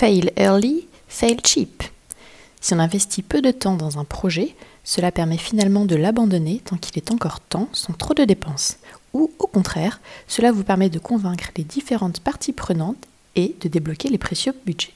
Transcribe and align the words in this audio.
Fail 0.00 0.32
early, 0.38 0.88
fail 1.08 1.36
cheap. 1.44 1.82
Si 2.62 2.72
on 2.72 2.78
investit 2.78 3.20
peu 3.20 3.42
de 3.42 3.50
temps 3.50 3.76
dans 3.76 3.98
un 3.98 4.04
projet, 4.04 4.56
cela 4.82 5.12
permet 5.12 5.36
finalement 5.36 5.84
de 5.84 5.94
l'abandonner 5.94 6.62
tant 6.64 6.78
qu'il 6.78 6.96
est 6.96 7.10
encore 7.10 7.40
temps, 7.40 7.68
sans 7.74 7.92
trop 7.92 8.14
de 8.14 8.24
dépenses. 8.24 8.78
Ou 9.12 9.30
au 9.38 9.46
contraire, 9.46 10.00
cela 10.26 10.52
vous 10.52 10.64
permet 10.64 10.88
de 10.88 10.98
convaincre 10.98 11.50
les 11.54 11.64
différentes 11.64 12.20
parties 12.20 12.54
prenantes 12.54 12.96
et 13.36 13.54
de 13.60 13.68
débloquer 13.68 14.08
les 14.08 14.16
précieux 14.16 14.54
budgets. 14.64 14.94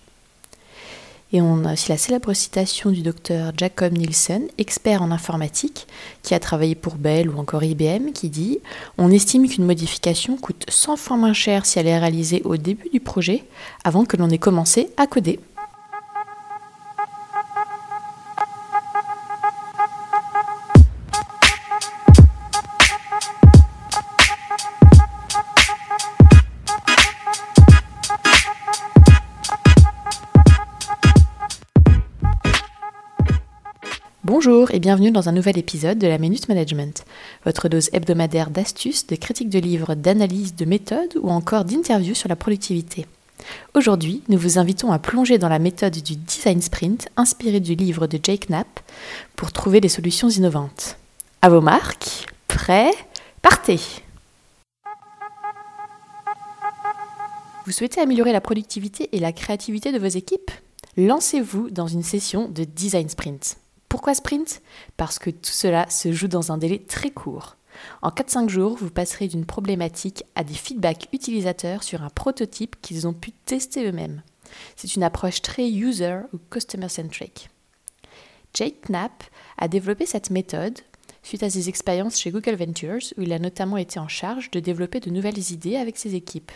Et 1.34 1.42
on 1.42 1.64
a 1.64 1.72
aussi 1.72 1.88
la 1.90 1.98
célèbre 1.98 2.32
citation 2.32 2.92
du 2.92 3.02
docteur 3.02 3.50
Jacob 3.56 3.92
Nielsen, 3.92 4.46
expert 4.56 5.02
en 5.02 5.10
informatique, 5.10 5.88
qui 6.22 6.32
a 6.32 6.38
travaillé 6.38 6.76
pour 6.76 6.94
Bell 6.94 7.28
ou 7.28 7.40
encore 7.40 7.64
IBM, 7.64 8.12
qui 8.14 8.28
dit 8.28 8.60
On 8.98 9.10
estime 9.10 9.48
qu'une 9.48 9.66
modification 9.66 10.36
coûte 10.36 10.64
100 10.68 10.96
fois 10.96 11.16
moins 11.16 11.32
cher 11.32 11.66
si 11.66 11.80
elle 11.80 11.88
est 11.88 11.98
réalisée 11.98 12.40
au 12.44 12.56
début 12.56 12.88
du 12.88 13.00
projet, 13.00 13.42
avant 13.82 14.04
que 14.04 14.16
l'on 14.16 14.30
ait 14.30 14.38
commencé 14.38 14.90
à 14.96 15.08
coder. 15.08 15.40
Bonjour 34.24 34.70
et 34.70 34.80
bienvenue 34.80 35.10
dans 35.10 35.28
un 35.28 35.32
nouvel 35.32 35.58
épisode 35.58 35.98
de 35.98 36.06
la 36.06 36.16
Minute 36.16 36.48
Management, 36.48 37.04
votre 37.44 37.68
dose 37.68 37.90
hebdomadaire 37.92 38.48
d'astuces, 38.48 39.06
de 39.06 39.16
critiques 39.16 39.50
de 39.50 39.58
livres, 39.58 39.94
d'analyses, 39.94 40.54
de 40.54 40.64
méthodes 40.64 41.18
ou 41.20 41.28
encore 41.28 41.66
d'interviews 41.66 42.14
sur 42.14 42.30
la 42.30 42.34
productivité. 42.34 43.04
Aujourd'hui, 43.74 44.22
nous 44.30 44.38
vous 44.38 44.58
invitons 44.58 44.92
à 44.92 44.98
plonger 44.98 45.36
dans 45.36 45.50
la 45.50 45.58
méthode 45.58 45.98
du 45.98 46.16
design 46.16 46.62
sprint 46.62 47.10
inspirée 47.18 47.60
du 47.60 47.74
livre 47.74 48.06
de 48.06 48.18
Jake 48.22 48.48
Knapp 48.48 48.80
pour 49.36 49.52
trouver 49.52 49.82
des 49.82 49.90
solutions 49.90 50.30
innovantes. 50.30 50.96
À 51.42 51.50
vos 51.50 51.60
marques, 51.60 52.26
prêts, 52.48 52.94
partez 53.42 53.78
Vous 57.66 57.72
souhaitez 57.72 58.00
améliorer 58.00 58.32
la 58.32 58.40
productivité 58.40 59.10
et 59.12 59.20
la 59.20 59.32
créativité 59.32 59.92
de 59.92 59.98
vos 59.98 60.06
équipes? 60.06 60.50
Lancez-vous 60.96 61.68
dans 61.68 61.88
une 61.88 62.02
session 62.02 62.48
de 62.48 62.64
design 62.64 63.10
sprint. 63.10 63.58
Pourquoi 63.94 64.14
sprint? 64.14 64.60
Parce 64.96 65.20
que 65.20 65.30
tout 65.30 65.52
cela 65.52 65.88
se 65.88 66.10
joue 66.10 66.26
dans 66.26 66.50
un 66.50 66.58
délai 66.58 66.80
très 66.80 67.10
court. 67.10 67.54
En 68.02 68.08
4-5 68.08 68.48
jours, 68.48 68.76
vous 68.76 68.90
passerez 68.90 69.28
d'une 69.28 69.46
problématique 69.46 70.24
à 70.34 70.42
des 70.42 70.52
feedbacks 70.52 71.06
utilisateurs 71.12 71.84
sur 71.84 72.02
un 72.02 72.08
prototype 72.08 72.74
qu'ils 72.82 73.06
ont 73.06 73.12
pu 73.12 73.30
tester 73.30 73.86
eux-mêmes. 73.86 74.22
C'est 74.74 74.96
une 74.96 75.04
approche 75.04 75.42
très 75.42 75.70
user 75.70 76.22
ou 76.32 76.38
customer 76.50 76.88
centric. 76.88 77.50
Jake 78.52 78.88
Knapp 78.88 79.22
a 79.58 79.68
développé 79.68 80.06
cette 80.06 80.30
méthode 80.30 80.80
suite 81.22 81.44
à 81.44 81.50
ses 81.50 81.68
expériences 81.68 82.18
chez 82.18 82.32
Google 82.32 82.56
Ventures 82.56 83.12
où 83.16 83.22
il 83.22 83.32
a 83.32 83.38
notamment 83.38 83.76
été 83.76 84.00
en 84.00 84.08
charge 84.08 84.50
de 84.50 84.58
développer 84.58 84.98
de 84.98 85.10
nouvelles 85.10 85.52
idées 85.52 85.76
avec 85.76 85.98
ses 85.98 86.16
équipes. 86.16 86.50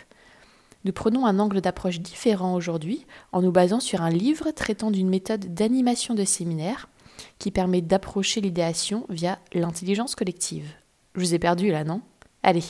Nous 0.83 0.91
prenons 0.91 1.25
un 1.25 1.39
angle 1.39 1.61
d'approche 1.61 2.01
différent 2.01 2.53
aujourd'hui 2.53 3.05
en 3.31 3.41
nous 3.41 3.53
basant 3.53 3.79
sur 3.79 4.01
un 4.01 4.09
livre 4.09 4.51
traitant 4.51 4.91
d'une 4.91 5.09
méthode 5.09 5.53
d'animation 5.53 6.15
de 6.15 6.25
séminaire 6.25 6.89
qui 7.37 7.51
permet 7.51 7.81
d'approcher 7.81 8.41
l'idéation 8.41 9.05
via 9.09 9.39
l'intelligence 9.53 10.15
collective. 10.15 10.69
Je 11.15 11.21
vous 11.21 11.33
ai 11.33 11.39
perdu 11.39 11.71
là, 11.71 11.83
non? 11.83 12.01
Allez, 12.43 12.63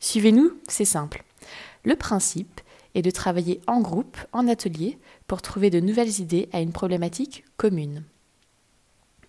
suivez-nous, 0.00 0.52
c'est 0.68 0.84
simple. 0.84 1.24
Le 1.84 1.96
principe 1.96 2.60
est 2.94 3.02
de 3.02 3.10
travailler 3.10 3.60
en 3.66 3.80
groupe, 3.80 4.18
en 4.32 4.48
atelier, 4.48 4.98
pour 5.26 5.42
trouver 5.42 5.70
de 5.70 5.80
nouvelles 5.80 6.20
idées 6.20 6.48
à 6.52 6.60
une 6.60 6.72
problématique 6.72 7.44
commune. 7.56 8.04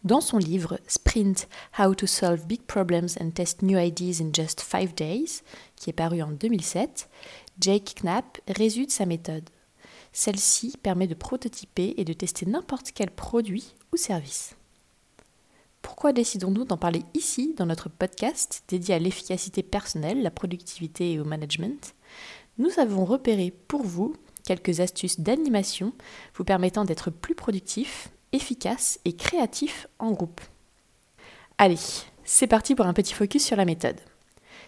Dans 0.03 0.21
son 0.21 0.37
livre 0.37 0.79
Sprint 0.87 1.49
How 1.77 1.93
to 1.95 2.07
Solve 2.07 2.45
Big 2.45 2.61
Problems 2.61 3.09
and 3.19 3.31
Test 3.31 3.61
New 3.61 3.77
Ideas 3.77 4.21
in 4.21 4.29
Just 4.33 4.61
Five 4.61 4.93
Days, 4.93 5.41
qui 5.75 5.89
est 5.89 5.93
paru 5.93 6.21
en 6.21 6.31
2007, 6.31 7.09
Jake 7.59 7.95
Knapp 8.01 8.39
résume 8.47 8.89
sa 8.89 9.05
méthode. 9.05 9.49
Celle-ci 10.13 10.75
permet 10.81 11.07
de 11.07 11.13
prototyper 11.13 11.93
et 11.97 12.05
de 12.05 12.13
tester 12.13 12.45
n'importe 12.45 12.91
quel 12.93 13.11
produit 13.11 13.75
ou 13.93 13.97
service. 13.97 14.56
Pourquoi 15.87 16.11
décidons-nous 16.11 16.65
d'en 16.65 16.75
parler 16.75 17.03
ici 17.13 17.55
dans 17.55 17.65
notre 17.65 17.87
podcast 17.87 18.61
dédié 18.67 18.95
à 18.95 18.99
l'efficacité 18.99 19.63
personnelle, 19.63 20.21
la 20.21 20.29
productivité 20.29 21.13
et 21.13 21.19
au 21.21 21.23
management? 21.23 21.95
Nous 22.57 22.77
avons 22.77 23.05
repéré 23.05 23.53
pour 23.69 23.83
vous 23.83 24.13
quelques 24.43 24.81
astuces 24.81 25.21
d'animation 25.21 25.93
vous 26.35 26.43
permettant 26.43 26.83
d'être 26.83 27.09
plus 27.09 27.35
productif, 27.35 28.09
efficace 28.33 28.99
et 29.05 29.13
créatif 29.13 29.87
en 29.97 30.11
groupe. 30.11 30.41
Allez, 31.57 31.79
c'est 32.25 32.47
parti 32.47 32.75
pour 32.75 32.85
un 32.85 32.93
petit 32.93 33.13
focus 33.13 33.45
sur 33.45 33.55
la 33.55 33.63
méthode. 33.63 34.01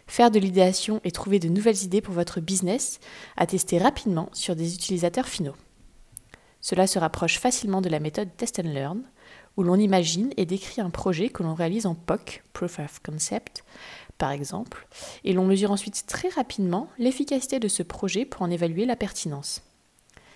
Faire 0.08 0.32
de 0.32 0.40
l'idéation 0.40 1.02
et 1.04 1.12
trouver 1.12 1.40
de 1.40 1.50
nouvelles 1.50 1.84
idées 1.84 2.02
pour 2.02 2.14
votre 2.14 2.40
business 2.40 3.02
à 3.36 3.46
tester 3.46 3.78
rapidement 3.78 4.30
sur 4.32 4.56
des 4.56 4.74
utilisateurs 4.74 5.28
finaux. 5.28 5.56
Cela 6.62 6.88
se 6.88 6.98
rapproche 6.98 7.40
facilement 7.40 7.82
de 7.82 7.90
la 7.90 8.00
méthode 8.00 8.30
Test 8.38 8.60
and 8.60 8.70
Learn, 8.70 9.04
où 9.60 9.64
l'on 9.64 9.76
imagine 9.76 10.32
et 10.38 10.46
décrit 10.46 10.80
un 10.80 10.90
projet 10.90 11.28
que 11.28 11.44
l'on 11.44 11.54
réalise 11.54 11.86
en 11.86 11.94
POC, 11.94 12.44
Proof 12.54 12.80
of 12.80 13.02
Concept, 13.04 13.66
par 14.18 14.32
exemple, 14.32 14.88
et 15.26 15.34
l'on 15.34 15.46
mesure 15.46 15.72
ensuite 15.72 16.06
très 16.08 16.30
rapidement 16.30 16.88
l'efficacité 16.98 17.60
de 17.60 17.68
ce 17.68 17.84
projet 17.84 18.24
pour 18.24 18.42
en 18.42 18.50
évaluer 18.50 18.86
la 18.86 18.96
pertinence. 18.96 19.62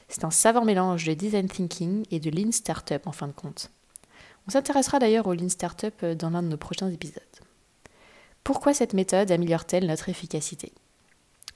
C'est 0.09 0.25
un 0.25 0.29
savant 0.29 0.65
mélange 0.65 1.05
de 1.05 1.13
design 1.13 1.47
thinking 1.47 2.03
et 2.11 2.19
de 2.19 2.29
lean 2.29 2.51
startup 2.51 3.07
en 3.07 3.13
fin 3.13 3.29
de 3.29 3.31
compte. 3.31 3.71
On 4.45 4.51
s'intéressera 4.51 4.99
d'ailleurs 4.99 5.27
au 5.27 5.33
lean 5.33 5.47
startup 5.47 5.95
euh, 6.03 6.15
dans 6.15 6.29
l'un 6.29 6.43
de 6.43 6.49
nos 6.49 6.57
prochains 6.57 6.89
épisodes. 6.89 7.23
Pourquoi 8.43 8.73
cette 8.73 8.93
méthode 8.93 9.31
améliore-t-elle 9.31 9.87
notre 9.87 10.09
efficacité? 10.09 10.73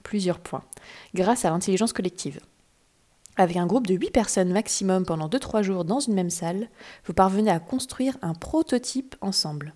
Plusieurs 0.03 0.39
points. 0.39 0.63
Grâce 1.13 1.43
à 1.43 1.49
l'intelligence 1.49 1.91
collective. 1.91 2.39
Avec 3.37 3.55
un 3.55 3.67
groupe 3.67 3.85
de 3.85 3.93
8 3.93 4.09
personnes 4.09 4.51
maximum 4.51 5.05
pendant 5.05 5.29
2-3 5.29 5.61
jours 5.61 5.85
dans 5.85 5.99
une 5.99 6.15
même 6.15 6.31
salle, 6.31 6.69
vous 7.05 7.13
parvenez 7.13 7.51
à 7.51 7.59
construire 7.59 8.17
un 8.23 8.33
prototype 8.33 9.15
ensemble. 9.21 9.75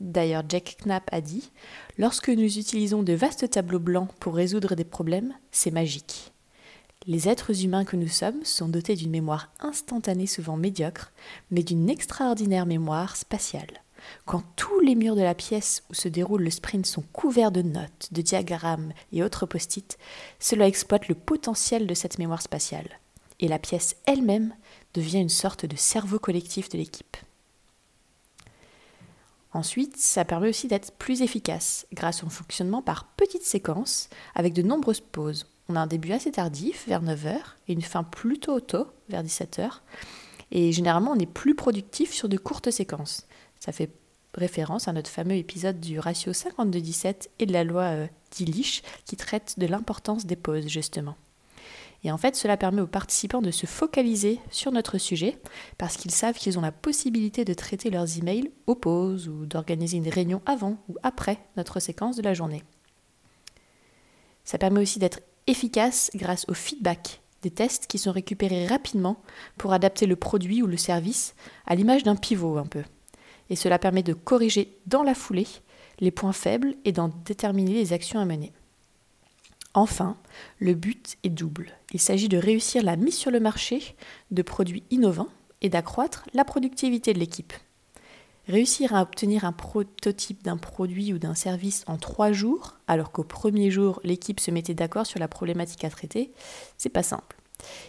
D'ailleurs, 0.00 0.44
Jack 0.48 0.78
Knapp 0.84 1.08
a 1.12 1.20
dit 1.20 1.50
Lorsque 1.98 2.30
nous 2.30 2.58
utilisons 2.58 3.02
de 3.02 3.12
vastes 3.12 3.50
tableaux 3.50 3.78
blancs 3.78 4.08
pour 4.18 4.34
résoudre 4.34 4.74
des 4.74 4.84
problèmes, 4.84 5.34
c'est 5.50 5.70
magique. 5.70 6.32
Les 7.06 7.28
êtres 7.28 7.64
humains 7.64 7.84
que 7.84 7.96
nous 7.96 8.08
sommes 8.08 8.44
sont 8.44 8.68
dotés 8.68 8.94
d'une 8.94 9.10
mémoire 9.10 9.50
instantanée 9.60 10.26
souvent 10.26 10.56
médiocre, 10.56 11.12
mais 11.50 11.62
d'une 11.62 11.90
extraordinaire 11.90 12.66
mémoire 12.66 13.16
spatiale. 13.16 13.82
Quand 14.26 14.42
tous 14.56 14.80
les 14.80 14.94
murs 14.94 15.16
de 15.16 15.22
la 15.22 15.34
pièce 15.34 15.82
où 15.90 15.94
se 15.94 16.08
déroule 16.08 16.42
le 16.42 16.50
sprint 16.50 16.86
sont 16.86 17.04
couverts 17.12 17.52
de 17.52 17.62
notes, 17.62 18.08
de 18.12 18.22
diagrammes 18.22 18.92
et 19.12 19.22
autres 19.22 19.46
post-it, 19.46 19.98
cela 20.38 20.66
exploite 20.66 21.08
le 21.08 21.14
potentiel 21.14 21.86
de 21.86 21.94
cette 21.94 22.18
mémoire 22.18 22.42
spatiale. 22.42 23.00
Et 23.40 23.48
la 23.48 23.58
pièce 23.58 23.96
elle-même 24.06 24.54
devient 24.94 25.20
une 25.20 25.28
sorte 25.28 25.66
de 25.66 25.76
cerveau 25.76 26.18
collectif 26.18 26.68
de 26.68 26.78
l'équipe. 26.78 27.16
Ensuite, 29.52 29.96
ça 29.96 30.24
permet 30.24 30.48
aussi 30.48 30.68
d'être 30.68 30.92
plus 30.92 31.22
efficace 31.22 31.86
grâce 31.92 32.22
au 32.22 32.28
fonctionnement 32.28 32.82
par 32.82 33.04
petites 33.16 33.44
séquences 33.44 34.08
avec 34.34 34.52
de 34.52 34.62
nombreuses 34.62 35.00
pauses. 35.00 35.46
On 35.68 35.76
a 35.76 35.80
un 35.80 35.86
début 35.86 36.12
assez 36.12 36.32
tardif, 36.32 36.86
vers 36.86 37.02
9h, 37.02 37.36
et 37.68 37.72
une 37.72 37.82
fin 37.82 38.02
plutôt 38.02 38.60
tôt, 38.60 38.86
vers 39.08 39.22
17h. 39.22 39.80
Et 40.50 40.72
généralement, 40.72 41.12
on 41.12 41.18
est 41.18 41.26
plus 41.26 41.54
productif 41.54 42.12
sur 42.12 42.28
de 42.28 42.36
courtes 42.36 42.70
séquences. 42.70 43.26
Ça 43.60 43.72
fait 43.72 43.90
référence 44.34 44.88
à 44.88 44.92
notre 44.92 45.10
fameux 45.10 45.36
épisode 45.36 45.80
du 45.80 45.98
ratio 45.98 46.32
52-17 46.32 47.28
et 47.38 47.46
de 47.46 47.52
la 47.52 47.64
loi 47.64 47.82
euh, 47.82 48.06
qui 48.30 49.16
traite 49.16 49.54
de 49.58 49.66
l'importance 49.66 50.26
des 50.26 50.36
pauses 50.36 50.68
justement. 50.68 51.16
Et 52.04 52.12
en 52.12 52.18
fait, 52.18 52.36
cela 52.36 52.56
permet 52.56 52.80
aux 52.80 52.86
participants 52.86 53.42
de 53.42 53.50
se 53.50 53.66
focaliser 53.66 54.38
sur 54.50 54.70
notre 54.70 54.98
sujet 54.98 55.38
parce 55.78 55.96
qu'ils 55.96 56.12
savent 56.12 56.36
qu'ils 56.36 56.58
ont 56.58 56.62
la 56.62 56.70
possibilité 56.70 57.44
de 57.44 57.54
traiter 57.54 57.90
leurs 57.90 58.18
emails 58.18 58.52
aux 58.66 58.76
pauses 58.76 59.28
ou 59.28 59.46
d'organiser 59.46 59.96
une 59.96 60.08
réunion 60.08 60.40
avant 60.46 60.76
ou 60.88 60.96
après 61.02 61.38
notre 61.56 61.80
séquence 61.80 62.16
de 62.16 62.22
la 62.22 62.34
journée. 62.34 62.62
Ça 64.44 64.58
permet 64.58 64.80
aussi 64.80 65.00
d'être 65.00 65.20
efficace 65.48 66.10
grâce 66.14 66.44
au 66.48 66.54
feedback 66.54 67.20
des 67.42 67.50
tests 67.50 67.86
qui 67.86 67.98
sont 67.98 68.12
récupérés 68.12 68.66
rapidement 68.66 69.20
pour 69.56 69.72
adapter 69.72 70.06
le 70.06 70.16
produit 70.16 70.62
ou 70.62 70.66
le 70.66 70.76
service 70.76 71.34
à 71.66 71.74
l'image 71.74 72.02
d'un 72.02 72.16
pivot 72.16 72.58
un 72.58 72.66
peu 72.66 72.82
et 73.50 73.56
cela 73.56 73.78
permet 73.78 74.02
de 74.02 74.12
corriger 74.12 74.76
dans 74.86 75.02
la 75.02 75.14
foulée 75.14 75.46
les 76.00 76.10
points 76.10 76.32
faibles 76.32 76.74
et 76.84 76.92
d'en 76.92 77.08
déterminer 77.24 77.72
les 77.72 77.92
actions 77.92 78.20
à 78.20 78.24
mener. 78.24 78.52
Enfin, 79.74 80.16
le 80.58 80.74
but 80.74 81.16
est 81.24 81.28
double. 81.28 81.72
Il 81.92 82.00
s'agit 82.00 82.28
de 82.28 82.38
réussir 82.38 82.82
la 82.82 82.96
mise 82.96 83.16
sur 83.16 83.30
le 83.30 83.40
marché 83.40 83.94
de 84.30 84.42
produits 84.42 84.82
innovants 84.90 85.28
et 85.60 85.68
d'accroître 85.68 86.24
la 86.34 86.44
productivité 86.44 87.12
de 87.12 87.18
l'équipe. 87.18 87.52
Réussir 88.48 88.94
à 88.94 89.02
obtenir 89.02 89.44
un 89.44 89.52
prototype 89.52 90.42
d'un 90.42 90.56
produit 90.56 91.12
ou 91.12 91.18
d'un 91.18 91.34
service 91.34 91.84
en 91.86 91.98
trois 91.98 92.32
jours, 92.32 92.78
alors 92.86 93.12
qu'au 93.12 93.24
premier 93.24 93.70
jour 93.70 94.00
l'équipe 94.04 94.40
se 94.40 94.50
mettait 94.50 94.74
d'accord 94.74 95.06
sur 95.06 95.20
la 95.20 95.28
problématique 95.28 95.84
à 95.84 95.90
traiter, 95.90 96.32
c'est 96.78 96.88
pas 96.88 97.02
simple. 97.02 97.36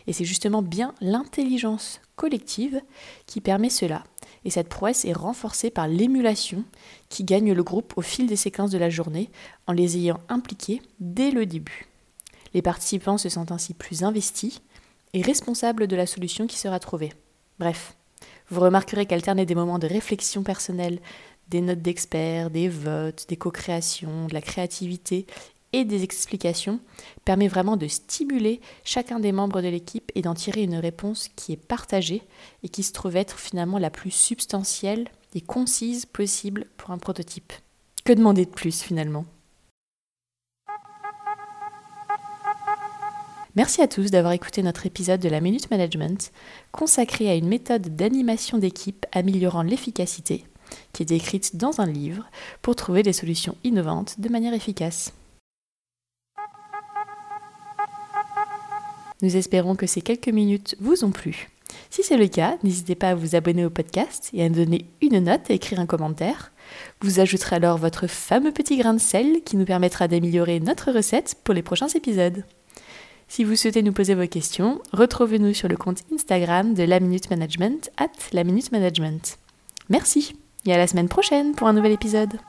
Et 0.06 0.14
c'est 0.14 0.26
justement 0.26 0.62
bien 0.62 0.94
l'intelligence 1.00 2.02
collective 2.18 2.82
qui 3.26 3.40
permet 3.40 3.70
cela. 3.70 4.04
Et 4.46 4.50
cette 4.50 4.70
prouesse 4.70 5.06
est 5.06 5.14
renforcée 5.14 5.70
par 5.70 5.88
l'émulation 5.88 6.64
qui 7.10 7.24
gagne 7.24 7.54
le 7.54 7.64
groupe 7.64 7.94
au 7.98 8.02
fil 8.02 8.28
des 8.28 8.36
séquences 8.36 8.72
de 8.72 8.78
la 8.78 8.90
journée 8.90 9.30
en 9.68 9.74
les 9.74 9.98
ayant 9.98 10.20
impliqués 10.30 10.82
dès 11.00 11.32
le 11.32 11.46
début. 11.46 11.88
Les 12.54 12.62
participants 12.62 13.18
se 13.18 13.30
sentent 13.30 13.52
ainsi 13.52 13.74
plus 13.74 14.04
investis 14.04 14.62
et 15.14 15.22
responsables 15.22 15.88
de 15.88 15.96
la 15.96 16.06
solution 16.06 16.48
qui 16.48 16.58
sera 16.58 16.80
trouvée. 16.80 17.14
Bref, 17.60 17.96
vous 18.50 18.62
remarquerez 18.62 19.06
qu'alterner 19.06 19.46
des 19.46 19.56
moments 19.56 19.80
de 19.80 19.88
réflexion 19.88 20.44
personnelle, 20.44 21.00
des 21.50 21.62
notes 21.62 21.82
d'experts, 21.82 22.50
des 22.50 22.70
votes, 22.70 23.26
des 23.28 23.38
co-créations, 23.38 24.28
de 24.28 24.34
la 24.34 24.42
créativité 24.42 25.26
et 25.74 25.86
des 25.86 26.04
explications 26.04 26.80
permet 27.26 27.48
vraiment 27.48 27.78
de 27.78 27.88
stimuler 27.88 28.62
chacun 28.84 29.20
des 29.20 29.32
membres 29.32 29.62
de 29.62 29.68
l'équipe 29.68 30.12
et 30.16 30.22
d'en 30.22 30.34
tirer 30.34 30.64
une 30.64 30.76
réponse 30.76 31.30
qui 31.36 31.54
est 31.54 31.58
partagée 31.58 32.24
et 32.64 32.70
qui 32.70 32.84
se 32.84 32.94
trouve 32.94 33.16
être 33.16 33.40
finalement 33.40 33.78
la 33.78 33.90
plus 33.90 34.12
substantielle 34.12 35.10
et 35.36 35.42
concise 35.42 36.06
possible 36.06 36.66
pour 36.78 36.92
un 36.92 36.98
prototype. 36.98 37.54
Que 38.04 38.14
demander 38.14 38.46
de 38.46 38.52
plus 38.52 38.82
finalement? 38.82 39.26
Merci 43.56 43.82
à 43.82 43.88
tous 43.88 44.12
d'avoir 44.12 44.34
écouté 44.34 44.64
notre 44.64 44.86
épisode 44.86 45.20
de 45.20 45.28
la 45.28 45.42
Minute 45.42 45.70
Management 45.70 46.32
consacré 46.72 47.30
à 47.30 47.36
une 47.36 47.48
méthode 47.48 47.96
d'animation 47.96 48.58
d'équipe 48.58 49.06
améliorant 49.12 49.64
l'efficacité 49.64 50.46
qui 50.94 51.04
est 51.04 51.06
décrite 51.08 51.56
dans 51.56 51.82
un 51.82 51.88
livre 51.88 52.26
pour 52.62 52.76
trouver 52.76 53.04
des 53.04 53.12
solutions 53.14 53.58
innovantes 53.64 54.20
de 54.20 54.30
manière 54.30 54.54
efficace. 54.54 55.14
Nous 59.22 59.36
espérons 59.36 59.76
que 59.76 59.88
ces 59.88 60.02
quelques 60.02 60.30
minutes 60.30 60.76
vous 60.80 61.04
ont 61.04 61.12
plu. 61.12 61.50
Si 61.90 62.04
c'est 62.04 62.18
le 62.18 62.28
cas, 62.28 62.58
n'hésitez 62.64 62.96
pas 62.96 63.10
à 63.10 63.16
vous 63.16 63.36
abonner 63.36 63.66
au 63.66 63.70
podcast 63.70 64.30
et 64.34 64.44
à 64.44 64.50
nous 64.50 64.56
donner 64.56 64.86
une 65.02 65.20
note 65.20 65.50
et 65.50 65.56
écrire 65.56 65.80
un 65.80 65.86
commentaire. 65.86 66.52
Vous 67.02 67.20
ajouterez 67.20 67.56
alors 67.56 67.78
votre 67.78 68.08
fameux 68.08 68.52
petit 68.52 68.78
grain 68.78 68.94
de 68.94 69.00
sel 69.00 69.42
qui 69.44 69.58
nous 69.58 69.66
permettra 69.66 70.08
d'améliorer 70.08 70.60
notre 70.60 70.92
recette 70.92 71.36
pour 71.44 71.54
les 71.54 71.64
prochains 71.64 71.88
épisodes. 71.88 72.44
Si 73.28 73.44
vous 73.44 73.56
souhaitez 73.56 73.84
nous 73.84 73.94
poser 73.94 74.16
vos 74.16 74.28
questions, 74.28 74.82
retrouvez-nous 74.92 75.54
sur 75.54 75.68
le 75.68 75.78
compte 75.78 76.02
Instagram 76.12 76.74
de 76.74 76.84
la 76.84 77.00
Minute 77.00 77.30
Management 77.30 77.92
at 77.98 78.10
la 78.34 78.44
Minute 78.44 78.72
Management. 78.72 79.38
Merci 79.90 80.36
et 80.66 80.74
à 80.74 80.78
la 80.78 80.88
semaine 80.88 81.10
prochaine 81.10 81.54
pour 81.54 81.68
un 81.68 81.74
nouvel 81.74 81.92
épisode. 81.92 82.40